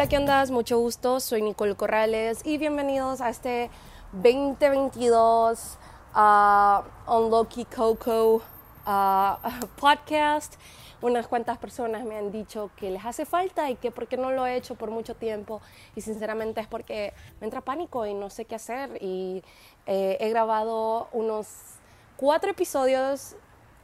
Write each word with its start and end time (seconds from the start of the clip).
Hola, 0.00 0.08
¿qué 0.08 0.16
andas? 0.16 0.50
Mucho 0.50 0.78
gusto, 0.78 1.20
soy 1.20 1.42
Nicole 1.42 1.74
Corrales 1.74 2.40
y 2.46 2.56
bienvenidos 2.56 3.20
a 3.20 3.28
este 3.28 3.68
2022 4.12 5.76
uh, 6.16 7.12
Unlucky 7.14 7.66
Coco 7.66 8.36
uh, 8.86 9.66
podcast. 9.78 10.54
Unas 11.02 11.28
cuantas 11.28 11.58
personas 11.58 12.06
me 12.06 12.16
han 12.16 12.32
dicho 12.32 12.70
que 12.76 12.90
les 12.90 13.04
hace 13.04 13.26
falta 13.26 13.68
y 13.68 13.74
que 13.76 13.90
porque 13.90 14.16
no 14.16 14.30
lo 14.30 14.46
he 14.46 14.56
hecho 14.56 14.74
por 14.74 14.90
mucho 14.90 15.16
tiempo 15.16 15.60
y 15.94 16.00
sinceramente 16.00 16.62
es 16.62 16.66
porque 16.66 17.12
me 17.38 17.46
entra 17.46 17.60
pánico 17.60 18.06
y 18.06 18.14
no 18.14 18.30
sé 18.30 18.46
qué 18.46 18.54
hacer 18.54 18.96
y 19.02 19.44
eh, 19.84 20.16
he 20.18 20.30
grabado 20.30 21.08
unos 21.12 21.46
cuatro 22.16 22.52
episodios 22.52 23.36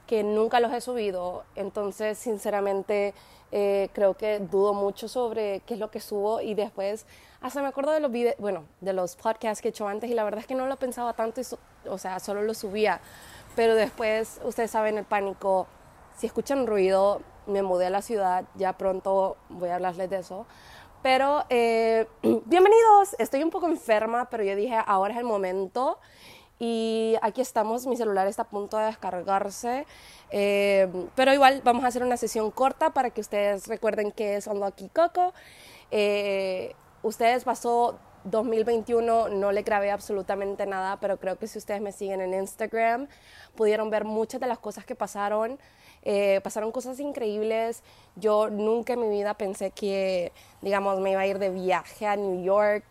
que 0.07 0.23
nunca 0.23 0.61
los 0.61 0.73
he 0.73 0.81
subido, 0.81 1.45
entonces 1.57 2.17
sinceramente 2.17 3.13
eh, 3.53 3.89
creo 3.93 4.15
que 4.15 4.39
dudo 4.41 4.75
mucho 4.75 5.09
sobre 5.09 5.61
qué 5.67 5.75
es 5.75 5.81
lo 5.81 5.91
que 5.91 6.01
subo 6.01 6.41
y 6.41 6.55
después 6.55 7.07
hasta 7.41 7.63
me 7.63 7.69
acuerdo 7.69 7.93
de 7.93 8.01
los 8.01 8.11
videos, 8.11 8.35
bueno, 8.39 8.65
de 8.81 8.93
los 8.93 9.15
podcasts 9.15 9.63
que 9.63 9.69
he 9.69 9.71
hecho 9.71 9.87
antes 9.87 10.11
y 10.11 10.15
la 10.15 10.25
verdad 10.25 10.41
es 10.41 10.47
que 10.47 10.55
no 10.55 10.67
lo 10.67 10.77
pensaba 10.77 11.13
tanto, 11.13 11.41
y 11.41 11.89
o 11.89 11.99
sea, 11.99 12.19
solo 12.19 12.43
lo 12.43 12.55
subía, 12.55 13.01
pero 13.55 13.75
después 13.75 14.41
ustedes 14.45 14.71
saben 14.71 14.99
el 14.99 15.05
pánico, 15.05 15.67
si 16.17 16.27
escuchan 16.27 16.67
ruido, 16.67 17.21
me 17.47 17.63
mudé 17.63 17.87
a 17.87 17.91
la 17.91 18.03
ciudad, 18.03 18.45
ya 18.57 18.73
pronto 18.77 19.37
voy 19.49 19.69
a 19.69 19.77
hablarles 19.77 20.11
de 20.11 20.19
eso. 20.19 20.47
Pero 21.03 21.45
eh, 21.51 22.07
bienvenidos, 22.23 23.15
estoy 23.19 23.43
un 23.45 23.51
poco 23.51 23.69
enferma, 23.69 24.29
pero 24.29 24.43
yo 24.43 24.57
dije, 24.57 24.77
ahora 24.87 25.15
es 25.15 25.19
el 25.19 25.25
momento. 25.25 25.99
Y 26.59 27.17
aquí 27.21 27.43
estamos, 27.43 27.87
mi 27.87 27.97
celular 27.97 28.27
está 28.27 28.43
a 28.43 28.49
punto 28.49 28.79
de 28.79 28.87
descargarse. 28.87 29.87
Eh, 30.31 30.89
pero 31.15 31.33
igual 31.35 31.61
vamos 31.65 31.85
a 31.85 31.89
hacer 31.89 32.03
una 32.03 32.17
sesión 32.17 32.51
corta 32.51 32.91
para 32.91 33.11
que 33.11 33.21
ustedes 33.21 33.67
recuerden 33.67 34.11
que 34.13 34.37
es 34.37 34.47
Unlucky 34.47 34.89
Coco. 34.89 35.35
Eh, 35.91 36.75
ustedes 37.03 37.45
pasó 37.45 37.99
2021, 38.25 39.29
no 39.29 39.53
le 39.53 39.63
grabé 39.63 39.91
absolutamente 39.91 40.67
nada, 40.67 40.99
pero 40.99 41.19
creo 41.19 41.39
que 41.39 41.47
si 41.47 41.59
ustedes 41.59 41.81
me 41.81 41.93
siguen 41.93 42.21
en 42.21 42.35
Instagram, 42.35 43.07
pudieron 43.55 43.91
ver 43.91 44.05
muchas 44.05 44.41
de 44.41 44.47
las 44.47 44.59
cosas 44.59 44.85
que 44.85 44.95
pasaron. 44.95 45.59
Eh, 46.03 46.41
pasaron 46.43 46.73
cosas 46.73 47.01
increíbles. 47.01 47.83
Yo 48.17 48.49
nunca 48.49 48.95
en 48.95 49.01
mi 49.01 49.09
vida 49.09 49.35
pensé 49.35 49.73
que, 49.73 50.33
digamos, 50.63 51.01
me 51.01 51.13
iba 51.13 51.21
a 51.21 51.27
ir 51.27 51.39
de 51.39 51.51
viaje 51.51 52.07
a 52.07 52.17
New 52.17 52.45
York. 52.45 52.85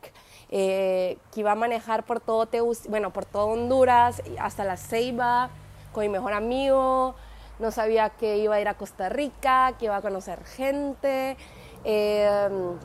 Que 0.49 1.17
iba 1.35 1.51
a 1.51 1.55
manejar 1.55 2.05
por 2.05 2.19
todo 2.19 2.47
bueno, 2.89 3.11
por 3.11 3.25
todo 3.25 3.47
Honduras, 3.47 4.21
hasta 4.39 4.63
la 4.63 4.77
Ceiba, 4.77 5.49
con 5.91 6.03
mi 6.03 6.09
mejor 6.09 6.33
amigo, 6.33 7.15
no 7.59 7.71
sabía 7.71 8.09
que 8.09 8.37
iba 8.37 8.55
a 8.55 8.61
ir 8.61 8.67
a 8.67 8.73
Costa 8.75 9.09
Rica, 9.09 9.73
que 9.79 9.85
iba 9.85 9.95
a 9.95 10.02
conocer 10.02 10.43
gente, 10.43 11.37
em, 11.83 12.77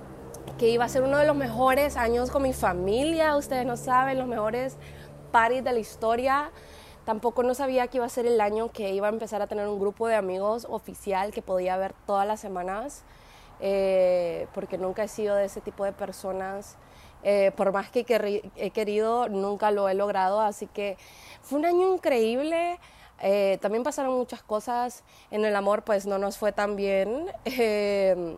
que 0.58 0.68
iba 0.68 0.84
a 0.84 0.88
ser 0.88 1.02
uno 1.02 1.18
de 1.18 1.26
los 1.26 1.36
mejores 1.36 1.96
años 1.96 2.30
con 2.30 2.42
mi 2.42 2.52
familia, 2.52 3.36
ustedes 3.36 3.66
no 3.66 3.76
saben, 3.76 4.18
los 4.18 4.28
mejores 4.28 4.76
parties 5.32 5.64
de 5.64 5.72
la 5.72 5.78
historia. 5.78 6.50
Tampoco 7.04 7.42
no 7.42 7.54
sabía 7.54 7.88
que 7.88 7.96
iba 7.96 8.06
a 8.06 8.10
ser 8.10 8.26
el 8.26 8.40
año 8.40 8.70
que 8.70 8.92
iba 8.92 9.08
a 9.08 9.10
empezar 9.10 9.42
a 9.42 9.46
tener 9.46 9.66
un 9.66 9.80
grupo 9.80 10.06
de 10.06 10.16
amigos 10.16 10.66
oficial 10.68 11.32
que 11.32 11.42
podía 11.42 11.76
ver 11.76 11.94
todas 12.06 12.26
las 12.26 12.40
semanas, 12.40 13.02
eh, 13.60 14.46
porque 14.54 14.78
nunca 14.78 15.02
he 15.02 15.08
sido 15.08 15.34
de 15.34 15.46
ese 15.46 15.60
tipo 15.60 15.84
de 15.84 15.92
personas. 15.92 16.76
Eh, 17.22 17.52
por 17.56 17.72
más 17.72 17.90
que 17.90 18.04
he 18.56 18.70
querido, 18.70 19.28
nunca 19.28 19.70
lo 19.70 19.88
he 19.88 19.94
logrado, 19.94 20.40
así 20.40 20.66
que 20.66 20.96
fue 21.42 21.58
un 21.58 21.64
año 21.64 21.94
increíble. 21.94 22.78
Eh, 23.22 23.58
también 23.60 23.82
pasaron 23.82 24.16
muchas 24.16 24.42
cosas 24.42 25.04
en 25.30 25.44
el 25.44 25.54
amor, 25.54 25.82
pues 25.82 26.06
no 26.06 26.18
nos 26.18 26.38
fue 26.38 26.52
tan 26.52 26.76
bien. 26.76 27.26
Eh, 27.44 28.36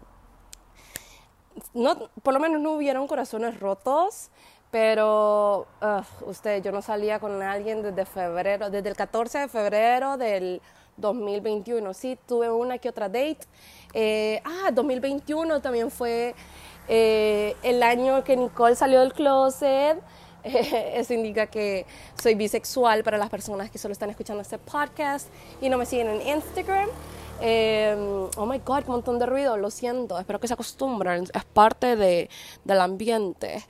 no, 1.75 2.09
por 2.23 2.35
lo 2.35 2.41
menos 2.41 2.61
no 2.61 2.73
hubieron 2.73 3.07
corazones 3.07 3.61
rotos, 3.61 4.31
pero 4.71 5.67
usted, 6.27 6.63
yo 6.63 6.73
no 6.73 6.81
salía 6.81 7.21
con 7.21 7.43
alguien 7.43 7.83
desde 7.83 8.07
febrero, 8.07 8.71
desde 8.71 8.89
el 8.89 8.97
14 8.97 9.41
de 9.41 9.49
febrero 9.49 10.17
del 10.17 10.63
2021. 10.97 11.93
Sí, 11.95 12.19
tuve 12.27 12.51
una 12.51 12.79
que 12.79 12.89
otra 12.89 13.09
date. 13.09 13.41
Eh, 13.93 14.41
ah, 14.45 14.71
2021 14.73 15.61
también 15.61 15.91
fue 15.91 16.35
el 16.89 17.83
año 17.83 18.25
que 18.25 18.37
Nicole 18.37 18.75
salió 18.77 19.01
del 19.01 19.13
closet. 19.13 20.01
Eso 20.45 21.15
indica 21.15 21.47
que 21.47 21.87
soy 22.21 22.35
bisexual 22.35 23.05
para 23.05 23.17
las 23.17 23.31
personas 23.31 23.71
que 23.71 23.79
solo 23.79 23.93
están 23.93 24.11
escuchando 24.11 24.43
este 24.43 24.59
podcast 24.59 25.29
y 25.61 25.69
no 25.69 25.79
me 25.79 25.87
siguen 25.87 26.09
en 26.09 26.27
Instagram. 26.37 26.89
Em, 27.41 28.29
oh 28.37 28.47
my 28.47 28.59
god, 28.59 28.85
un 28.87 28.93
montón 28.93 29.19
de 29.19 29.27
ruido, 29.27 29.57
lo 29.57 29.71
siento, 29.71 30.17
espero 30.19 30.39
que 30.39 30.47
se 30.47 30.55
acostumbren, 30.55 31.25
es 31.25 31.45
parte 31.45 31.97
de, 31.97 32.31
del 32.65 32.81
ambiente. 32.81 33.65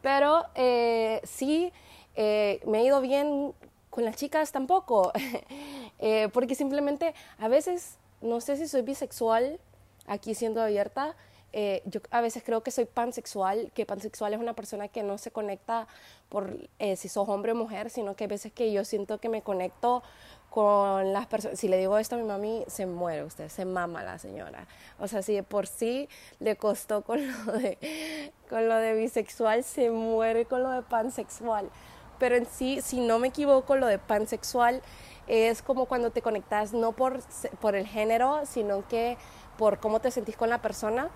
Pero 0.00 0.44
eh, 0.54 1.20
sí, 1.24 1.70
eh, 2.14 2.60
me 2.66 2.78
ha 2.78 2.82
ido 2.82 3.00
bien 3.02 3.52
con 3.90 4.04
las 4.04 4.16
chicas 4.16 4.50
tampoco, 4.50 5.12
eh, 5.98 6.28
porque 6.32 6.54
simplemente 6.54 7.14
a 7.38 7.48
veces, 7.48 7.98
no 8.22 8.40
sé 8.40 8.56
si 8.56 8.66
soy 8.66 8.80
bisexual, 8.80 9.60
aquí 10.06 10.34
siendo 10.34 10.62
abierta, 10.62 11.14
eh, 11.52 11.82
yo 11.86 12.00
a 12.10 12.20
veces 12.20 12.42
creo 12.44 12.62
que 12.62 12.70
soy 12.70 12.84
pansexual, 12.84 13.70
que 13.74 13.86
pansexual 13.86 14.34
es 14.34 14.40
una 14.40 14.52
persona 14.52 14.88
que 14.88 15.02
no 15.02 15.16
se 15.16 15.30
conecta 15.30 15.86
por 16.28 16.68
eh, 16.78 16.96
si 16.96 17.08
sos 17.08 17.28
hombre 17.28 17.52
o 17.52 17.54
mujer, 17.54 17.88
sino 17.88 18.14
que 18.14 18.24
hay 18.24 18.28
veces 18.28 18.52
que 18.52 18.70
yo 18.72 18.84
siento 18.84 19.18
que 19.18 19.28
me 19.28 19.42
conecto 19.42 20.02
con 20.50 21.12
las 21.12 21.26
personas. 21.26 21.58
Si 21.58 21.68
le 21.68 21.78
digo 21.78 21.96
esto 21.98 22.16
a 22.16 22.18
mi 22.18 22.24
mami, 22.24 22.64
se 22.66 22.84
muere 22.86 23.24
usted, 23.24 23.48
se 23.48 23.64
mama 23.64 24.02
la 24.02 24.18
señora. 24.18 24.66
O 24.98 25.08
sea, 25.08 25.22
si 25.22 25.40
por 25.42 25.66
sí 25.66 26.08
le 26.38 26.56
costó 26.56 27.02
con 27.02 27.20
lo 27.46 27.52
de, 27.52 28.32
con 28.50 28.68
lo 28.68 28.76
de 28.76 28.92
bisexual, 28.94 29.64
se 29.64 29.90
muere 29.90 30.44
con 30.44 30.62
lo 30.62 30.70
de 30.70 30.82
pansexual. 30.82 31.70
Pero 32.18 32.36
en 32.36 32.46
sí, 32.46 32.80
si 32.82 33.00
no 33.00 33.18
me 33.18 33.28
equivoco, 33.28 33.76
lo 33.76 33.86
de 33.86 33.98
pansexual 33.98 34.82
es 35.28 35.62
como 35.62 35.86
cuando 35.86 36.10
te 36.10 36.20
conectas 36.20 36.72
no 36.72 36.92
por, 36.92 37.20
por 37.60 37.74
el 37.74 37.86
género, 37.86 38.44
sino 38.44 38.86
que 38.88 39.16
por 39.56 39.78
cómo 39.78 40.00
te 40.00 40.10
sentís 40.10 40.36
con 40.36 40.50
la 40.50 40.60
persona 40.60 41.10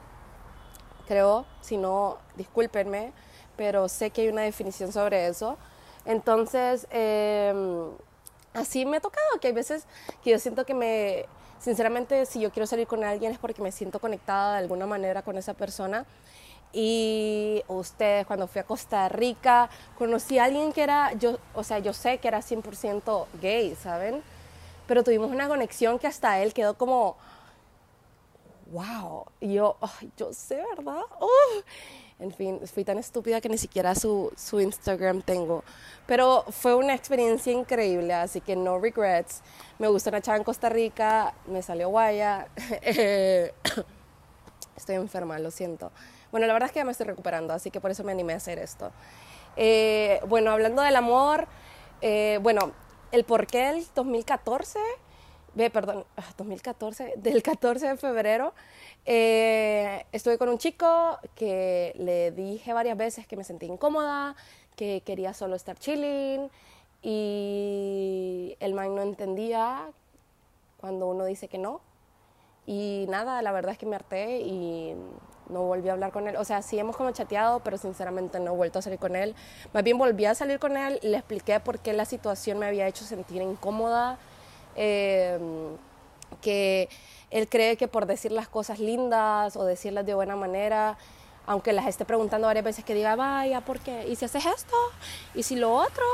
creo, 1.13 1.45
si 1.61 1.77
no, 1.77 2.17
discúlpenme, 2.37 3.13
pero 3.55 3.87
sé 3.89 4.09
que 4.09 4.23
hay 4.23 4.29
una 4.29 4.43
definición 4.43 4.93
sobre 4.93 5.27
eso. 5.27 5.59
Entonces, 6.07 6.87
em, 6.91 7.91
así 8.55 8.87
me 8.87 8.97
ha 8.97 9.01
tocado, 9.01 9.39
que 9.39 9.49
hay 9.49 9.53
veces 9.53 9.85
que 10.25 10.31
yo 10.31 10.39
siento 10.39 10.65
que 10.65 10.73
me, 10.73 11.27
sinceramente, 11.61 12.25
si 12.25 12.41
yo 12.41 12.51
quiero 12.51 12.67
salir 12.67 12.87
con 12.87 13.05
alguien 13.05 13.33
es 13.33 13.39
porque 13.39 13.61
me 13.61 13.73
siento 13.73 13.99
conectada 14.01 14.53
de 14.53 14.59
alguna 14.61 14.87
manera 14.87 15.21
con 15.21 15.37
esa 15.37 15.53
persona. 15.53 16.07
Y 16.73 17.63
ustedes, 17.69 18.27
cuando 18.27 18.47
fui 18.47 18.61
a 18.61 18.65
Costa 18.65 19.07
Rica, 19.11 19.69
conocí 19.99 20.39
a 20.39 20.45
alguien 20.45 20.73
que 20.73 20.83
era, 20.83 21.13
yo, 21.13 21.39
o 21.55 21.63
sea, 21.63 21.79
yo 21.79 21.93
sé 21.93 22.19
que 22.19 22.29
era 22.29 22.41
100% 22.41 23.27
gay, 23.43 23.75
¿saben? 23.75 24.23
Pero 24.87 25.05
tuvimos 25.05 25.31
una 25.31 25.47
conexión 25.47 25.99
que 25.99 26.07
hasta 26.07 26.41
él 26.41 26.55
quedó 26.55 26.73
como, 26.73 27.17
wow. 28.73 29.27
Y 29.41 29.55
yo, 29.55 29.77
yo 30.17 30.33
sé, 30.33 30.63
¿verdad? 30.77 31.03
En 32.19 32.33
fin, 32.33 32.61
fui 32.67 32.85
tan 32.85 32.99
estúpida 32.99 33.41
que 33.41 33.49
ni 33.49 33.59
siquiera 33.59 33.95
su, 33.95 34.33
su 34.37 34.61
Instagram 34.61 35.23
tengo. 35.23 35.65
Pero 36.07 36.45
fue 36.51 36.75
una 36.75 36.95
experiencia 36.95 37.53
increíble, 37.53 38.15
así 38.15 38.41
que 38.41 38.57
no 38.57 38.79
regrets. 38.79 39.43
Me 39.79 39.89
gustó 39.89 40.11
una 40.11 40.21
chava 40.21 40.39
en 40.39 40.45
Costa 40.45 40.69
Rica, 40.69 41.35
me 41.47 41.63
salió 41.63 41.89
guaya. 41.89 42.49
estoy 44.77 44.97
enferma, 44.97 45.39
lo 45.39 45.51
siento. 45.51 45.93
Bueno, 46.31 46.47
la 46.47 46.53
verdad 46.53 46.69
es 46.69 46.73
que 46.73 46.81
ya 46.81 46.85
me 46.85 46.93
estoy 46.93 47.07
recuperando, 47.07 47.53
así 47.53 47.71
que 47.71 47.81
por 47.81 47.91
eso 47.91 48.05
me 48.05 48.13
animé 48.13 48.33
a 48.33 48.37
hacer 48.37 48.59
esto. 48.59 48.91
Eh, 49.57 50.21
bueno, 50.29 50.51
hablando 50.51 50.83
del 50.83 50.97
amor, 50.97 51.47
eh, 52.01 52.39
bueno, 52.43 52.73
el 53.13 53.25
porqué 53.25 53.67
del 53.67 53.87
2014 53.95 54.79
ve, 55.55 55.71
perdón, 55.71 56.05
2014, 56.37 57.05
ah, 57.05 57.21
del 57.21 57.43
14 57.43 57.89
de 57.89 57.97
febrero, 57.97 58.55
eh, 59.05 60.07
estuve 60.13 60.39
con 60.39 60.49
un 60.49 60.59
chico 60.59 61.19
que 61.35 61.95
le 61.99 62.31
dije 62.31 62.73
varias 62.73 62.97
veces 62.97 63.27
que 63.27 63.37
me 63.37 63.45
sentí 63.45 63.67
incómoda, 63.67 64.37
que 64.77 65.03
quería 65.05 65.35
solo 65.35 65.57
estar 65.57 65.79
chilling 65.79 66.51
y 67.03 68.57
el 68.61 68.75
man 68.75 68.95
no 68.95 69.03
entendía 69.03 69.91
cuando 70.81 71.07
uno 71.07 71.25
dice 71.25 71.49
que 71.49 71.59
no. 71.59 71.81
Y 72.65 73.07
nada, 73.09 73.43
la 73.43 73.51
verdad 73.51 73.73
es 73.73 73.79
que 73.79 73.87
me 73.87 73.97
harté 73.97 74.41
y 74.41 74.95
no 75.49 75.63
volví 75.63 75.89
a 75.89 75.93
hablar 75.93 76.13
con 76.13 76.29
él. 76.29 76.37
O 76.37 76.45
sea, 76.45 76.63
sí 76.63 76.79
hemos 76.79 76.97
como 76.97 77.11
chateado, 77.11 77.61
pero 77.61 77.77
sinceramente 77.77 78.39
no 78.39 78.53
he 78.53 78.57
vuelto 78.57 78.79
a 78.79 78.83
salir 78.83 79.01
con 79.01 79.17
él. 79.17 79.35
Más 79.73 79.83
bien 79.83 79.99
volví 79.99 80.25
a 80.25 80.35
salir 80.35 80.61
con 80.61 80.77
él, 80.77 81.01
le 81.03 81.17
expliqué 81.17 81.59
por 81.61 81.81
qué 81.81 81.93
la 81.93 82.05
situación 82.05 82.59
me 82.59 82.67
había 82.67 82.87
hecho 82.87 83.05
sentir 83.05 83.43
incómoda 83.43 84.19
Em, 84.77 85.77
que 86.41 86.89
él 87.31 87.49
cree 87.49 87.77
que 87.77 87.89
por 87.89 88.07
decir 88.07 88.33
las 88.33 88.49
cosas 88.49 88.79
lindas 88.79 89.57
o 89.57 89.65
decirlas 89.65 90.07
de 90.07 90.15
buena 90.15 90.37
manera, 90.37 90.97
aunque 91.47 91.73
las 91.73 91.87
esté 91.87 92.05
preguntando 92.05 92.47
varias 92.47 92.65
veces 92.65 92.85
que 92.85 92.95
diga, 92.95 93.17
vaya, 93.17 93.61
¿por 93.63 93.81
qué? 93.81 94.07
¿Y 94.09 94.17
si 94.17 94.25
haces 94.25 94.47
esto? 94.47 94.77
¿Y 95.35 95.43
si 95.43 95.57
lo 95.57 95.75
otro? 95.75 96.05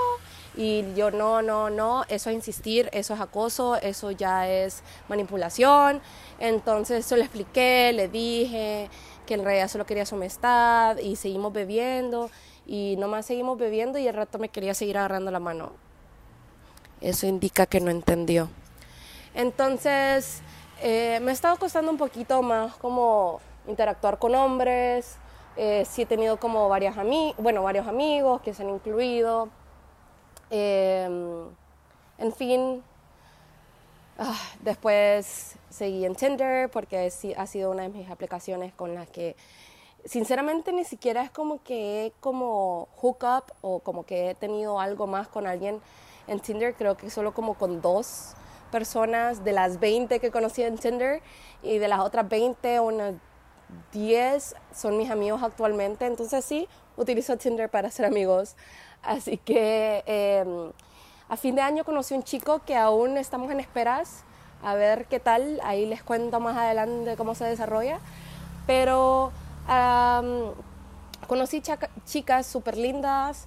Y 0.56 0.84
yo, 0.94 1.10
no, 1.10 1.42
no, 1.42 1.70
no, 1.70 2.04
eso 2.08 2.30
es 2.30 2.36
insistir, 2.36 2.88
eso 2.92 3.14
es 3.14 3.20
acoso, 3.20 3.76
eso 3.76 4.10
ya 4.10 4.48
es 4.48 4.82
manipulación. 5.08 6.00
Entonces, 6.40 7.04
eso 7.04 7.16
le 7.16 7.22
expliqué, 7.22 7.92
le 7.92 8.08
dije 8.08 8.88
que 9.26 9.34
en 9.34 9.44
realidad 9.44 9.68
solo 9.68 9.84
quería 9.86 10.06
su 10.06 10.14
amistad 10.14 10.96
y 10.98 11.16
seguimos 11.16 11.52
bebiendo 11.52 12.30
y 12.66 12.96
nomás 12.98 13.26
seguimos 13.26 13.58
bebiendo 13.58 13.98
y 13.98 14.08
el 14.08 14.14
rato 14.14 14.38
me 14.38 14.48
quería 14.48 14.74
seguir 14.74 14.98
agarrando 14.98 15.30
la 15.30 15.38
mano. 15.38 15.87
Eso 17.00 17.26
indica 17.26 17.66
que 17.66 17.80
no 17.80 17.90
entendió. 17.90 18.48
Entonces, 19.34 20.42
eh, 20.82 21.18
me 21.22 21.30
ha 21.30 21.34
estado 21.34 21.56
costando 21.56 21.90
un 21.90 21.98
poquito 21.98 22.42
más 22.42 22.74
como 22.76 23.40
interactuar 23.66 24.18
con 24.18 24.34
hombres. 24.34 25.16
Eh, 25.56 25.84
sí 25.88 26.02
he 26.02 26.06
tenido 26.06 26.38
como 26.38 26.68
varias 26.68 26.96
bueno, 27.36 27.62
varios 27.62 27.86
amigos 27.86 28.40
que 28.42 28.54
se 28.54 28.62
han 28.62 28.70
incluido. 28.70 29.48
Em, 30.50 31.48
en 32.18 32.32
fin, 32.32 32.82
ah, 34.18 34.38
después 34.60 35.56
seguí 35.68 36.04
en 36.04 36.14
Tinder 36.14 36.70
porque 36.70 37.10
ha 37.36 37.46
sido 37.46 37.70
una 37.70 37.82
de 37.82 37.88
mis 37.90 38.10
aplicaciones 38.10 38.72
con 38.72 38.94
las 38.94 39.08
que 39.08 39.36
sinceramente 40.04 40.72
ni 40.72 40.84
siquiera 40.84 41.22
es 41.22 41.30
como 41.30 41.62
que 41.62 42.06
he 42.06 42.12
como 42.20 42.88
hook 42.96 43.24
up 43.24 43.52
o 43.60 43.80
como 43.80 44.04
que 44.04 44.30
he 44.30 44.34
tenido 44.34 44.80
algo 44.80 45.06
más 45.06 45.28
con 45.28 45.46
alguien 45.46 45.80
en 46.28 46.40
Tinder, 46.40 46.74
creo 46.74 46.96
que 46.96 47.10
solo 47.10 47.32
como 47.32 47.54
con 47.54 47.80
dos 47.80 48.34
personas 48.70 49.44
de 49.44 49.52
las 49.52 49.80
20 49.80 50.20
que 50.20 50.30
conocí 50.30 50.62
en 50.62 50.78
Tinder 50.78 51.22
y 51.62 51.78
de 51.78 51.88
las 51.88 52.00
otras 52.00 52.28
20, 52.28 52.80
unas 52.80 53.14
10 53.92 54.54
son 54.74 54.96
mis 54.96 55.10
amigos 55.10 55.42
actualmente. 55.42 56.06
Entonces 56.06 56.44
sí, 56.44 56.68
utilizo 56.96 57.36
Tinder 57.36 57.68
para 57.68 57.90
ser 57.90 58.06
amigos. 58.06 58.56
Así 59.02 59.38
que 59.38 60.02
em, 60.06 60.72
a 61.28 61.36
fin 61.36 61.54
de 61.54 61.62
año 61.62 61.84
conocí 61.84 62.14
un 62.14 62.22
chico 62.22 62.60
que 62.64 62.76
aún 62.76 63.16
estamos 63.16 63.50
en 63.50 63.60
esperas. 63.60 64.24
A 64.62 64.74
ver 64.74 65.06
qué 65.06 65.20
tal. 65.20 65.60
Ahí 65.62 65.86
les 65.86 66.02
cuento 66.02 66.40
más 66.40 66.56
adelante 66.56 67.16
cómo 67.16 67.34
se 67.34 67.44
desarrolla. 67.44 68.00
Pero 68.66 69.32
conocí 71.26 71.62
chicas 72.04 72.46
súper 72.46 72.76
lindas. 72.76 73.46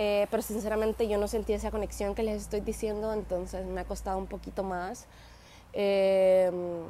Eh, 0.00 0.28
pero 0.30 0.44
sinceramente 0.44 1.08
yo 1.08 1.18
no 1.18 1.26
sentí 1.26 1.54
esa 1.54 1.72
conexión 1.72 2.14
que 2.14 2.22
les 2.22 2.42
estoy 2.42 2.60
diciendo, 2.60 3.12
entonces 3.12 3.66
me 3.66 3.80
ha 3.80 3.84
costado 3.84 4.16
un 4.16 4.28
poquito 4.28 4.62
más. 4.62 5.08
Em, 5.72 6.84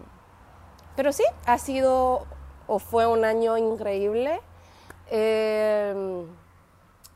pero 0.94 1.10
sí, 1.12 1.24
ha 1.46 1.56
sido 1.56 2.26
o 2.66 2.78
fue 2.78 3.06
un 3.06 3.24
año 3.24 3.56
increíble. 3.56 4.40
Em, 5.10 6.26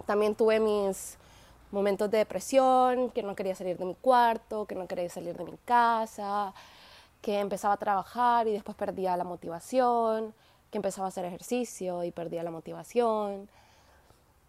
también 0.07 0.35
tuve 0.35 0.61
mis 0.61 1.19
momentos 1.71 2.11
de 2.11 2.19
depresión, 2.19 3.11
que 3.11 3.23
no 3.23 3.37
quería 3.37 3.55
salir 3.55 3.77
de 3.77 3.85
mi 3.85 3.95
cuarto, 3.95 4.65
que 4.67 4.75
no 4.75 4.89
quería 4.89 5.11
salir 5.11 5.37
de 5.37 5.45
mi 5.45 5.59
casa, 5.67 6.55
que 7.21 7.39
empezaba 7.39 7.75
a 7.75 7.77
trabajar 7.77 8.49
y 8.49 8.53
después 8.53 8.77
perdía 8.79 9.15
la 9.19 9.25
motivación, 9.25 10.35
que 10.71 10.79
empezaba 10.79 11.07
a 11.07 11.09
hacer 11.09 11.27
ejercicio 11.27 12.03
y 12.05 12.13
perdía 12.13 12.43
la 12.43 12.51
motivación 12.51 13.51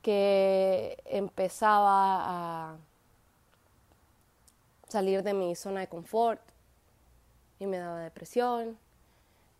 que 0.03 1.01
empezaba 1.05 2.73
a 2.73 2.77
salir 4.89 5.23
de 5.23 5.33
mi 5.33 5.55
zona 5.55 5.79
de 5.79 5.87
confort 5.87 6.41
y 7.57 7.65
me 7.65 7.77
daba 7.77 8.01
depresión. 8.01 8.77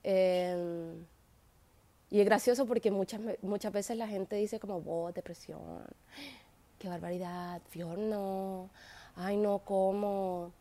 Em, 0.04 1.06
y 2.12 2.20
es 2.20 2.26
gracioso 2.26 2.68
porque 2.68 2.92
muchas, 2.92 3.22
muchas 3.42 3.72
veces 3.72 3.98
la 3.98 4.08
gente 4.08 4.36
dice 4.36 4.60
como, 4.60 4.82
vos, 4.82 5.14
depresión, 5.14 5.62
qué 6.78 6.90
barbaridad, 6.90 7.62
Fior 7.70 7.98
no, 7.98 8.70
ay 9.16 9.38
no, 9.38 9.60
¿cómo? 9.60 10.52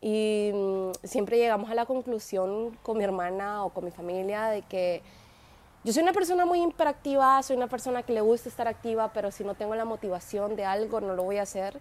Y 0.00 0.50
mm, 0.54 0.90
siempre 1.04 1.36
llegamos 1.36 1.70
a 1.70 1.74
la 1.74 1.84
conclusión 1.84 2.76
con 2.82 2.96
mi 2.96 3.04
hermana 3.04 3.64
o 3.64 3.70
con 3.70 3.84
mi 3.84 3.90
familia 3.90 4.46
de 4.46 4.62
que 4.62 5.02
yo 5.84 5.92
soy 5.92 6.04
una 6.04 6.12
persona 6.12 6.46
muy 6.46 6.62
hiperactiva, 6.62 7.42
soy 7.42 7.56
una 7.56 7.66
persona 7.66 8.04
que 8.04 8.12
le 8.12 8.20
gusta 8.20 8.48
estar 8.48 8.68
activa, 8.68 9.12
pero 9.12 9.32
si 9.32 9.42
no 9.42 9.54
tengo 9.54 9.74
la 9.74 9.84
motivación 9.84 10.54
de 10.54 10.64
algo, 10.64 11.00
no 11.00 11.14
lo 11.14 11.24
voy 11.24 11.38
a 11.38 11.42
hacer. 11.42 11.80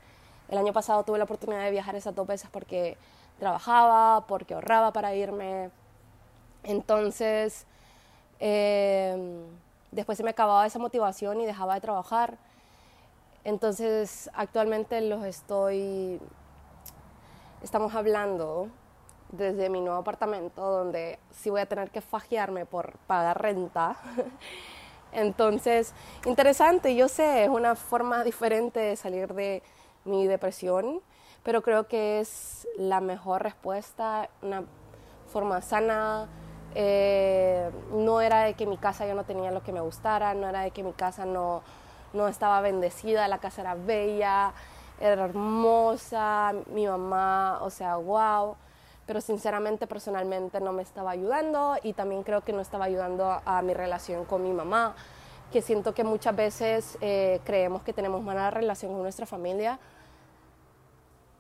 El 0.50 0.58
año 0.58 0.74
pasado 0.74 1.04
tuve 1.04 1.20
la 1.20 1.26
oportunidad 1.26 1.64
de 1.64 1.72
viajar 1.72 1.96
esas 1.96 2.16
dos 2.16 2.26
veces 2.26 2.50
porque 2.52 2.98
trabajaba, 3.38 4.26
porque 4.26 4.56
ahorraba 4.56 4.92
para 4.92 5.14
irme. 5.14 5.70
Entonces, 6.64 7.68
em, 8.40 9.44
después 9.92 10.18
se 10.18 10.24
me 10.24 10.32
acababa 10.32 10.66
esa 10.66 10.80
motivación 10.80 11.40
y 11.40 11.46
dejaba 11.46 11.76
de 11.76 11.82
trabajar. 11.82 12.38
Entonces, 13.44 14.32
actualmente 14.34 15.00
los 15.02 15.24
estoy, 15.26 16.20
estamos 17.62 17.94
hablando 17.94 18.70
desde 19.32 19.70
mi 19.70 19.80
nuevo 19.80 20.00
apartamento 20.00 20.62
donde 20.62 21.20
sí 21.32 21.50
voy 21.50 21.62
a 21.62 21.66
tener 21.66 21.90
que 21.90 22.02
fajearme 22.02 22.66
por 22.66 22.98
pagar 23.08 23.42
renta. 23.42 23.96
Entonces, 25.12 25.94
interesante, 26.26 26.96
yo 26.96 27.08
sé, 27.08 27.44
es 27.44 27.50
una 27.50 27.76
forma 27.76 28.24
diferente 28.24 28.80
de 28.80 28.96
salir 28.96 29.34
de 29.34 29.62
mi 30.06 30.28
depresión, 30.28 31.02
pero 31.44 31.62
creo 31.62 31.88
que 31.88 32.20
es 32.20 32.68
la 32.78 33.02
mejor 33.02 33.44
respuesta, 33.44 34.30
una 34.42 34.64
forma 35.32 35.62
sana. 35.62 36.28
Eh, 36.74 37.70
no 37.92 38.22
era 38.22 38.44
de 38.44 38.54
que 38.54 38.66
mi 38.66 38.78
casa 38.78 39.06
yo 39.06 39.14
no 39.14 39.26
tenía 39.26 39.52
lo 39.52 39.62
que 39.62 39.74
me 39.74 39.82
gustara, 39.82 40.34
no 40.34 40.48
era 40.48 40.62
de 40.62 40.72
que 40.72 40.84
mi 40.84 40.94
casa 40.94 41.26
no, 41.26 41.62
no 42.14 42.30
estaba 42.30 42.62
bendecida, 42.62 43.28
la 43.28 43.40
casa 43.40 43.62
era 43.62 43.76
bella, 43.76 44.54
era 45.02 45.26
hermosa, 45.26 46.54
mi 46.68 46.88
mamá, 46.88 47.60
o 47.62 47.70
sea, 47.70 47.98
wow 47.98 48.56
pero 49.06 49.22
sinceramente 49.22 49.88
personalmente 49.88 50.60
no 50.60 50.74
me 50.74 50.84
estaba 50.84 51.12
ayudando 51.12 51.76
y 51.84 51.94
también 51.94 52.24
creo 52.24 52.42
que 52.42 52.54
no 52.54 52.62
estaba 52.62 52.86
ayudando 52.86 53.42
a, 53.46 53.62
mi 53.62 53.74
relación 53.74 54.26
con 54.26 54.44
mi 54.44 54.52
mamá, 54.52 54.96
que 55.52 55.62
siento 55.62 55.94
que 55.94 56.04
muchas 56.04 56.36
veces 56.36 56.98
eh, 57.02 57.42
creemos 57.44 57.84
que 57.84 57.94
tenemos 57.94 58.24
mala 58.24 58.52
relación 58.52 58.94
con 58.94 59.02
nuestra 59.02 59.26
familia. 59.26 59.80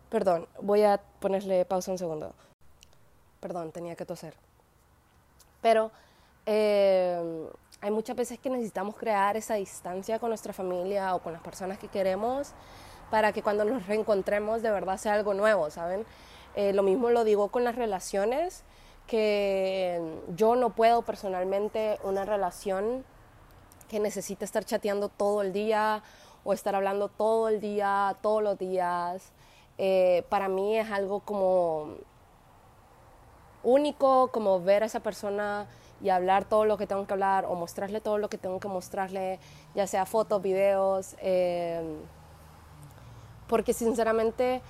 Perdón, 0.09 0.47
voy 0.61 0.83
a 0.83 0.99
ponerle 1.19 1.63
pausa 1.65 1.91
un 1.91 1.97
segundo. 1.97 2.33
Perdón, 3.39 3.71
tenía 3.71 3.95
que 3.95 4.05
toser. 4.05 4.35
Pero 5.61 5.91
eh, 6.45 7.47
hay 7.79 7.91
muchas 7.91 8.15
veces 8.15 8.39
que 8.39 8.49
necesitamos 8.49 8.95
crear 8.95 9.37
esa 9.37 9.55
distancia 9.55 10.19
con 10.19 10.29
nuestra 10.29 10.53
familia 10.53 11.15
o 11.15 11.19
con 11.19 11.33
las 11.33 11.41
personas 11.41 11.77
que 11.77 11.87
queremos 11.87 12.51
para 13.09 13.33
que 13.33 13.43
cuando 13.43 13.65
nos 13.65 13.85
reencontremos 13.87 14.61
de 14.61 14.71
verdad 14.71 14.97
sea 14.97 15.13
algo 15.13 15.33
nuevo, 15.33 15.69
¿saben? 15.69 16.05
Eh, 16.55 16.73
lo 16.73 16.83
mismo 16.83 17.09
lo 17.09 17.23
digo 17.23 17.49
con 17.49 17.63
las 17.63 17.75
relaciones, 17.75 18.63
que 19.07 20.01
yo 20.35 20.55
no 20.55 20.71
puedo 20.71 21.01
personalmente 21.01 21.99
una 22.03 22.25
relación 22.25 23.03
que 23.89 23.99
necesite 23.99 24.45
estar 24.45 24.63
chateando 24.63 25.09
todo 25.09 25.41
el 25.41 25.51
día 25.51 26.01
o 26.43 26.53
estar 26.53 26.75
hablando 26.75 27.09
todo 27.09 27.49
el 27.49 27.59
día, 27.59 28.15
todos 28.21 28.41
los 28.41 28.57
días. 28.57 29.31
Eh, 29.77 30.23
para 30.29 30.47
mí 30.47 30.77
es 30.77 30.89
algo 30.91 31.19
como 31.21 31.95
único, 33.63 34.29
como 34.29 34.61
ver 34.61 34.83
a 34.83 34.85
esa 34.85 35.01
persona 35.01 35.67
y 36.01 36.09
hablar 36.09 36.45
todo 36.45 36.65
lo 36.65 36.77
que 36.77 36.87
tengo 36.87 37.05
que 37.05 37.13
hablar 37.13 37.45
o 37.45 37.55
mostrarle 37.55 38.01
todo 38.01 38.17
lo 38.17 38.29
que 38.29 38.37
tengo 38.37 38.59
que 38.59 38.67
mostrarle, 38.67 39.39
ya 39.75 39.85
sea 39.87 40.05
fotos, 40.05 40.41
videos, 40.41 41.15
eh, 41.19 41.81
porque 43.47 43.73
sinceramente 43.73 44.61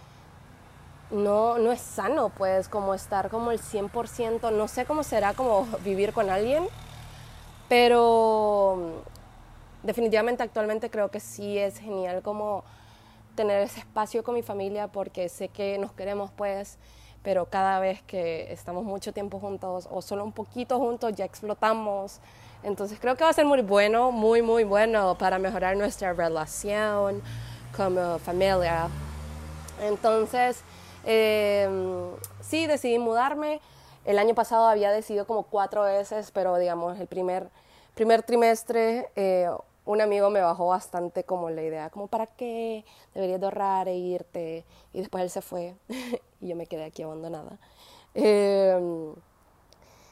no, 1.11 1.57
no 1.57 1.71
es 1.71 1.81
sano, 1.81 2.29
pues, 2.29 2.69
como 2.69 2.93
estar 2.93 3.29
como 3.29 3.51
el 3.51 3.59
100%, 3.59 4.51
no 4.51 4.67
sé 4.67 4.85
cómo 4.85 5.03
será 5.03 5.33
como 5.33 5.67
vivir 5.83 6.13
con 6.13 6.29
alguien, 6.29 6.67
pero 7.69 9.03
definitivamente 9.83 10.43
actualmente 10.43 10.89
creo 10.89 11.09
que 11.09 11.19
sí 11.19 11.57
es 11.57 11.77
genial 11.79 12.21
como 12.21 12.63
tener 13.35 13.61
ese 13.61 13.79
espacio 13.79 14.23
con 14.23 14.35
mi 14.35 14.43
familia 14.43 14.87
porque 14.87 15.29
sé 15.29 15.47
que 15.47 15.77
nos 15.77 15.91
queremos, 15.93 16.31
pues, 16.35 16.77
pero 17.23 17.45
cada 17.45 17.79
vez 17.79 18.01
que 18.03 18.51
estamos 18.51 18.83
mucho 18.83 19.13
tiempo 19.13 19.39
juntos 19.39 19.87
o 19.91 20.01
solo 20.01 20.23
un 20.23 20.31
poquito 20.31 20.79
juntos 20.79 21.13
ya 21.15 21.25
explotamos. 21.25 22.19
Entonces 22.63 22.99
creo 22.99 23.15
que 23.15 23.23
va 23.23 23.29
a 23.29 23.33
ser 23.33 23.45
muy 23.45 23.61
bueno, 23.61 24.11
muy, 24.11 24.41
muy 24.41 24.63
bueno 24.63 25.17
para 25.17 25.39
mejorar 25.39 25.77
nuestra 25.77 26.13
relación 26.13 27.21
como 27.75 28.19
familia. 28.19 28.89
Entonces, 29.81 30.63
eh, 31.05 31.69
sí, 32.41 32.67
decidí 32.67 32.99
mudarme. 32.99 33.61
El 34.05 34.17
año 34.19 34.33
pasado 34.33 34.67
había 34.67 34.91
decidido 34.91 35.25
como 35.27 35.43
cuatro 35.43 35.83
veces, 35.83 36.31
pero 36.31 36.57
digamos, 36.57 36.99
el 36.99 37.07
primer, 37.07 37.49
primer 37.93 38.23
trimestre 38.23 39.09
eh, 39.15 39.49
un 39.85 40.01
amigo 40.01 40.29
me 40.29 40.41
bajó 40.41 40.67
bastante 40.67 41.23
como 41.23 41.49
la 41.49 41.63
idea, 41.63 41.89
como 41.89 42.07
para 42.07 42.27
qué 42.27 42.85
deberías 43.13 43.39
de 43.39 43.45
ahorrar 43.45 43.87
e 43.87 43.95
irte. 43.95 44.65
Y 44.93 44.99
después 44.99 45.23
él 45.23 45.29
se 45.29 45.41
fue 45.41 45.75
y 46.41 46.47
yo 46.47 46.55
me 46.55 46.65
quedé 46.67 46.85
aquí 46.85 47.03
abandonada. 47.03 47.57
Eh, 48.13 49.13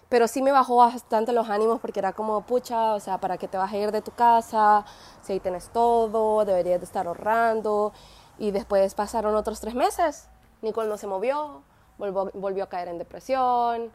pero 0.10 0.28
sí 0.28 0.42
me 0.42 0.52
bajó 0.52 0.78
bastante 0.78 1.34
los 1.34 1.50
ánimos 1.50 1.80
porque 1.80 2.00
era 2.00 2.14
como, 2.14 2.42
pucha, 2.42 2.96
o 2.96 3.00
sea, 3.00 3.20
¿para 3.20 3.38
qué 3.38 3.48
te 3.48 3.58
vas 3.58 3.72
a 3.72 3.78
ir 3.78 3.92
de 3.92 4.02
tu 4.02 4.12
casa? 4.12 4.86
Si 5.22 5.34
ahí 5.34 5.40
tienes 5.40 5.70
todo, 5.70 6.46
deberías 6.46 6.80
de 6.80 6.86
estar 6.86 7.06
ahorrando. 7.08 7.94
Y 8.40 8.52
después 8.52 8.96
pasaron 8.96 9.36
otros 9.36 9.60
tres 9.60 9.76
meses 9.76 10.30
Nicole 10.62 10.90
no 10.90 10.98
se 10.98 11.08
movió, 11.08 11.64
volvió, 11.98 12.64
a 12.64 12.68
caer 12.68 12.90
en 12.90 12.98
depresión, 12.98 13.92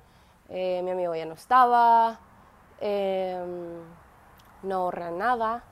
eh, 0.49 0.81
mi 0.83 0.91
amigo 0.91 1.15
ya 1.15 1.25
no 1.25 1.35
estaba 1.35 2.19
Em, 2.81 3.81
no 4.63 4.75
ahorra 4.77 5.11
nada. 5.11 5.63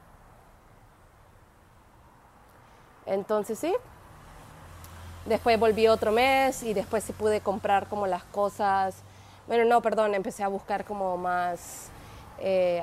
Entonces 3.06 3.58
sí. 3.58 3.74
Después 5.26 5.58
volví 5.58 5.86
otro 5.88 6.10
mes 6.10 6.62
y 6.62 6.74
después 6.74 7.04
sí 7.04 7.12
pude 7.12 7.40
comprar 7.40 7.86
como 7.88 8.06
las 8.06 8.24
cosas. 8.24 9.02
Bueno, 9.46 9.64
no, 9.64 9.82
perdón, 9.82 10.14
empecé 10.14 10.42
a 10.42 10.48
buscar 10.48 10.84
como 10.84 11.16
más 11.16 11.90
eh, 12.38 12.82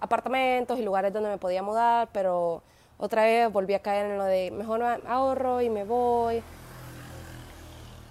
apartamentos 0.00 0.78
y 0.78 0.82
lugares 0.82 1.12
donde 1.12 1.28
me 1.28 1.38
podía 1.38 1.62
mudar, 1.62 2.08
pero 2.12 2.62
otra 2.98 3.24
vez 3.24 3.52
volví 3.52 3.74
a 3.74 3.82
caer 3.82 4.06
en 4.06 4.18
lo 4.18 4.24
de 4.24 4.50
mejor 4.50 4.82
ahorro 4.82 5.60
y 5.60 5.70
me 5.70 5.84
voy. 5.84 6.42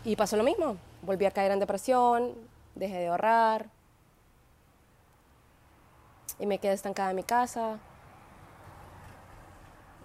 Y 0.03 0.15
pasó 0.15 0.35
lo 0.35 0.43
mismo, 0.43 0.77
volví 1.03 1.25
a 1.25 1.31
caer 1.31 1.51
en 1.51 1.59
depresión, 1.59 2.33
dejé 2.73 2.97
de 2.97 3.07
ahorrar 3.07 3.69
y 6.39 6.47
me 6.47 6.57
quedé 6.57 6.73
estancada 6.73 7.11
en 7.11 7.15
mi 7.15 7.23
casa. 7.23 7.79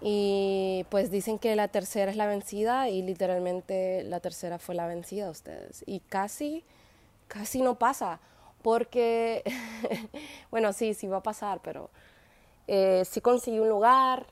Y 0.03 0.85
pues 0.91 1.11
dicen 1.11 1.39
que 1.39 1.57
la 1.57 1.69
tercera 1.69 2.11
es 2.11 2.17
la 2.19 2.27
vencida 2.27 2.91
y 2.91 3.01
literalmente 3.01 4.03
la 4.05 4.21
tercera 4.21 4.59
fue 4.59 4.75
la 4.75 4.87
vencida 4.87 5.31
ustedes. 5.31 5.83
Y 5.87 6.01
casi, 6.01 6.63
casi 7.27 7.63
no 7.63 7.77
pasa, 7.77 8.21
porque, 8.61 9.43
bueno, 10.51 10.75
sí, 10.75 10.93
sí 10.93 11.07
va 11.07 11.19
a 11.19 11.23
pasar, 11.23 11.61
pero 11.63 11.89
eh, 12.69 13.03
sí 13.09 13.23
conseguí 13.23 13.59
un 13.59 13.71
lugar, 13.71 14.27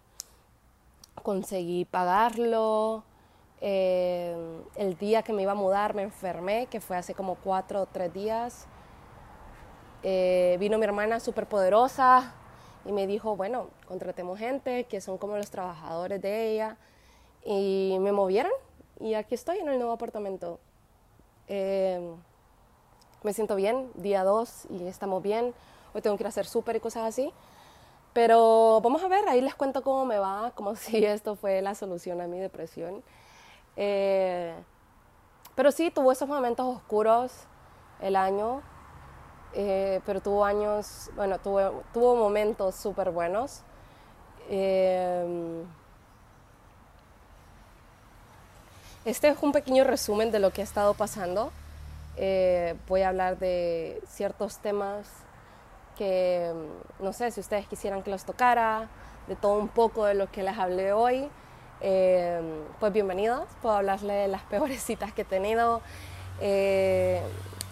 conseguí 1.23 1.87
pagarlo. 1.87 3.05
Eh, 3.67 4.37
el 4.77 4.99
día 4.99 5.23
que 5.23 5.33
me 5.33 5.41
iba 5.41 5.53
a 5.53 5.55
mudar 5.55 5.95
me 5.95 6.03
enfermé, 6.03 6.67
que 6.67 6.83
fue 6.83 6.99
hace 6.99 7.15
como 7.15 7.37
cuatro 7.37 7.81
o 7.81 7.87
tres 7.87 8.13
días. 8.13 8.67
Eh, 10.03 10.59
vino 10.61 10.77
mi 10.77 10.85
hermana 10.85 11.19
súper 11.19 11.47
poderosa 11.47 12.35
y 12.85 12.93
me 12.93 13.07
dijo, 13.07 13.37
bueno, 13.37 13.69
contratemos 13.89 14.39
gente 14.39 14.85
que 14.85 15.01
son 15.01 15.17
como 15.17 15.39
los 15.39 15.51
trabajadores 15.51 16.21
de 16.21 16.51
ella. 16.53 16.77
Y 17.43 17.97
me 18.01 18.13
movieron 18.13 18.53
y 19.01 19.15
aquí 19.15 19.35
estoy 19.35 19.61
en 19.61 19.69
el 19.71 19.79
nuevo 19.79 19.93
apartamento. 19.93 20.61
Eh, 21.49 22.15
me 23.23 23.33
siento 23.33 23.57
bien, 23.57 23.91
día 23.95 24.25
dos 24.25 24.67
y 24.69 24.87
estamos 24.87 25.23
bien. 25.23 25.55
Hoy 25.95 26.03
tengo 26.03 26.19
que 26.19 26.23
ir 26.25 26.27
a 26.27 26.29
hacer 26.29 26.45
súper 26.45 26.77
y 26.77 26.81
cosas 26.81 27.05
así. 27.05 27.33
Pero 28.13 28.83
vamos 28.83 29.03
a 29.03 29.09
ver, 29.09 29.27
ahí 29.27 29.41
les 29.41 29.55
cuento 29.55 29.83
cómo 29.83 30.05
me 30.05 30.19
va, 30.19 30.53
como 30.55 30.77
si 30.77 31.03
esto 31.03 31.35
fue 31.35 31.63
la 31.63 31.75
solución 31.75 32.21
a 32.21 32.27
mi 32.27 32.39
depresión. 32.39 33.03
Eh, 33.77 34.55
pero 35.55 35.71
sí, 35.73 35.91
tuvo 35.91 36.13
esos 36.13 36.29
momentos 36.29 36.67
oscuros 36.67 37.33
el 38.01 38.17
año, 38.17 38.63
eh, 39.53 40.01
pero 40.05 40.21
tuvo 40.21 40.45
años, 40.45 41.11
bueno, 41.17 41.39
tuvo, 41.39 41.83
tuvo 41.93 42.17
momentos 42.17 42.75
súper 42.75 43.11
buenos. 43.11 43.63
Eh, 44.49 45.65
este 49.05 49.29
es 49.29 49.43
un 49.43 49.53
pequeño 49.53 49.85
resumen 49.85 50.31
de 50.31 50.39
lo 50.39 50.51
que 50.51 50.63
ha 50.63 50.65
estado 50.65 50.95
pasando. 50.95 51.53
voy 52.89 53.03
a 53.03 53.09
hablar 53.09 53.39
de 53.39 54.01
ciertos 54.07 54.59
temas 54.59 55.09
que 55.97 56.53
no 57.01 57.13
sé 57.13 57.31
si 57.31 57.41
ustedes 57.41 57.67
quisieran 57.67 58.03
que 58.03 58.11
los 58.11 58.25
tocara, 58.25 58.89
de 59.29 59.37
todo 59.37 59.59
un 59.59 59.69
poco 59.69 60.05
de 60.05 60.15
lo 60.15 60.31
que 60.31 60.43
les 60.43 60.59
hablé 60.59 60.93
hoy. 60.93 61.29
Eh, 61.87 62.41
pues 62.81 62.95
bienvenidos, 62.95 63.47
puedo 63.61 63.77
hablarle 63.77 64.15
de 64.15 64.29
las 64.29 64.41
peores 64.51 64.83
citas 64.83 65.13
que 65.13 65.21
he 65.21 65.25
tenido, 65.27 65.83
eh, 66.41 67.21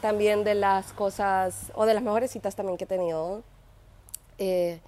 también 0.03 0.45
de 0.45 0.55
las 0.55 0.93
cosas, 0.93 1.73
o 1.75 1.87
de 1.87 1.95
las 1.95 2.03
mejores 2.03 2.31
citas 2.31 2.55
también 2.55 2.77
que 2.77 2.85
he 2.85 2.87
tenido. 2.87 3.43
Eh, 4.37 4.81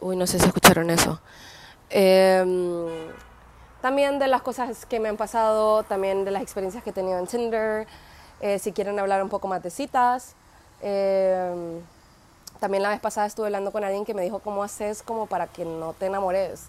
uy, 0.00 0.14
no 0.14 0.26
sé 0.26 0.38
si 0.40 0.46
escucharon 0.46 0.90
eso. 0.90 1.22
también 3.80 4.18
de 4.18 4.28
las 4.28 4.42
cosas 4.42 4.84
que 4.84 5.00
me 5.00 5.08
han 5.08 5.16
pasado, 5.16 5.84
también 5.84 6.26
de 6.26 6.32
las 6.32 6.42
experiencias 6.42 6.84
que 6.84 6.90
he 6.90 6.92
tenido 6.92 7.18
en 7.18 7.26
Tinder, 7.26 7.86
si 8.58 8.72
quieren 8.72 8.98
hablar 8.98 9.22
un 9.22 9.30
poco 9.30 9.48
más 9.48 9.62
de 9.62 9.70
citas. 9.70 10.34
también 12.60 12.82
la 12.82 12.90
vez 12.90 13.00
pasada 13.00 13.26
estuve 13.26 13.46
hablando 13.46 13.72
con 13.72 13.84
alguien 13.84 14.04
que 14.04 14.12
me 14.12 14.20
dijo 14.20 14.40
cómo 14.40 14.62
haces 14.62 15.02
como 15.02 15.24
para 15.26 15.46
que 15.46 15.64
no 15.64 15.94
te 15.94 16.04
enamores 16.06 16.68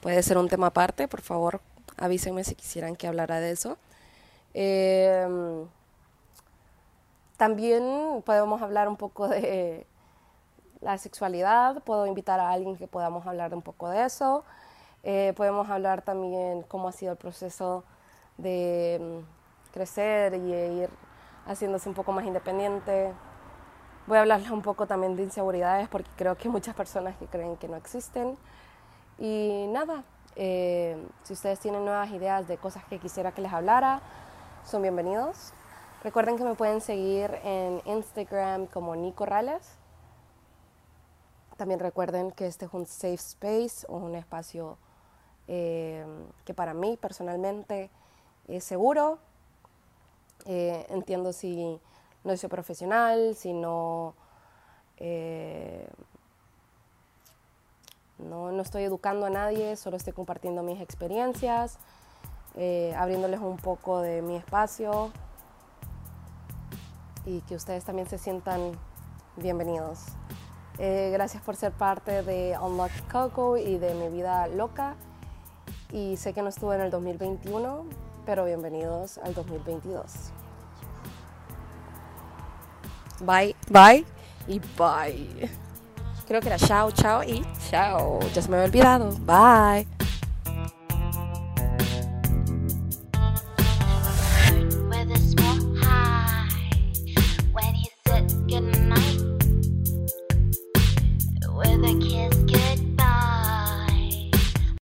Puede 0.00 0.22
ser 0.22 0.38
un 0.38 0.48
tema 0.48 0.68
aparte, 0.68 1.08
por 1.08 1.22
favor, 1.22 1.60
avísenme 1.96 2.44
si 2.44 2.54
quisieran 2.54 2.94
que 2.94 3.08
hablara 3.08 3.40
de 3.40 3.50
eso. 3.50 3.78
Em, 4.54 5.66
también 7.36 8.22
podemos 8.24 8.62
hablar 8.62 8.88
un 8.88 8.96
poco 8.96 9.28
de 9.28 9.86
la 10.80 10.98
sexualidad, 10.98 11.82
puedo 11.82 12.06
invitar 12.06 12.38
a 12.40 12.50
alguien 12.50 12.76
que 12.76 12.86
podamos 12.86 13.26
hablar 13.26 13.54
un 13.54 13.62
poco 13.62 13.88
de 13.88 14.04
eso. 14.04 14.44
Eh, 15.02 15.32
podemos 15.36 15.68
hablar 15.70 16.02
también 16.02 16.62
cómo 16.62 16.88
ha 16.88 16.92
sido 16.92 17.12
el 17.12 17.18
proceso 17.18 17.84
de 18.36 18.96
em, 18.96 19.24
crecer 19.72 20.34
y 20.34 20.52
ir 20.82 20.90
haciéndose 21.46 21.88
un 21.88 21.94
poco 21.94 22.12
más 22.12 22.24
independiente. 22.24 23.12
Voy 24.06 24.18
a 24.18 24.20
hablarles 24.22 24.50
un 24.50 24.62
poco 24.62 24.86
también 24.86 25.16
de 25.16 25.24
inseguridades 25.24 25.88
porque 25.88 26.10
creo 26.16 26.36
que 26.36 26.48
hay 26.48 26.52
muchas 26.52 26.74
personas 26.74 27.16
que 27.16 27.26
creen 27.26 27.56
que 27.56 27.68
no 27.68 27.76
existen. 27.76 28.38
Y 29.18 29.66
nada, 29.70 30.04
eh, 30.36 30.96
si 31.24 31.32
ustedes 31.32 31.58
tienen 31.58 31.84
nuevas 31.84 32.08
ideas 32.10 32.46
de 32.46 32.56
cosas 32.56 32.84
que 32.84 33.00
quisiera 33.00 33.32
que 33.32 33.42
les 33.42 33.52
hablara, 33.52 34.00
son 34.64 34.82
bienvenidos. 34.82 35.52
Recuerden 36.04 36.36
que 36.36 36.44
me 36.44 36.54
pueden 36.54 36.80
seguir 36.80 37.36
en 37.42 37.82
Instagram 37.84 38.66
como 38.66 38.94
Nico 38.94 39.26
Rales. 39.26 39.72
También 41.56 41.80
recuerden 41.80 42.30
que 42.30 42.46
este 42.46 42.66
es 42.66 42.72
un 42.72 42.86
safe 42.86 43.14
space 43.14 43.84
un 43.88 44.14
espacio 44.14 44.78
eh, 45.48 46.06
que 46.44 46.54
para 46.54 46.72
mí 46.72 46.96
personalmente 46.96 47.90
es 48.46 48.62
seguro. 48.62 49.18
Eh, 50.46 50.86
entiendo 50.90 51.32
si 51.32 51.80
no 52.22 52.36
soy 52.36 52.48
profesional, 52.48 53.34
si 53.34 53.52
no 53.52 54.14
no, 58.18 58.52
no 58.52 58.62
estoy 58.62 58.84
educando 58.84 59.26
a 59.26 59.30
nadie, 59.30 59.76
solo 59.76 59.96
estoy 59.96 60.12
compartiendo 60.12 60.62
mis 60.62 60.80
experiencias, 60.80 61.78
eh, 62.56 62.94
abriéndoles 62.96 63.40
un 63.40 63.56
poco 63.56 64.00
de 64.00 64.22
mi 64.22 64.36
espacio 64.36 65.10
y 67.24 67.40
que 67.42 67.54
ustedes 67.54 67.84
también 67.84 68.08
se 68.08 68.18
sientan 68.18 68.72
bienvenidos. 69.36 70.06
Eh, 70.78 71.10
gracias 71.12 71.42
por 71.42 71.56
ser 71.56 71.72
parte 71.72 72.22
de 72.22 72.56
Unlock 72.60 72.92
Coco 73.10 73.56
y 73.56 73.78
de 73.78 73.94
mi 73.94 74.08
vida 74.08 74.46
loca. 74.46 74.94
Y 75.92 76.16
sé 76.16 76.32
que 76.34 76.42
no 76.42 76.48
estuve 76.48 76.76
en 76.76 76.82
el 76.82 76.90
2021, 76.90 77.84
pero 78.24 78.44
bienvenidos 78.44 79.18
al 79.18 79.34
2022. 79.34 80.30
Bye, 83.20 83.56
bye 83.70 84.04
y 84.46 84.60
bye. 84.76 85.67
Creo 86.28 86.42
que 86.42 86.48
era 86.48 86.58
chao, 86.58 86.90
chao 86.90 87.24
y 87.24 87.42
chao. 87.70 88.20
Ya 88.34 88.42
se 88.42 88.50
me 88.50 88.56
había 88.58 88.66
olvidado. 88.66 89.12
Bye. 89.20 89.97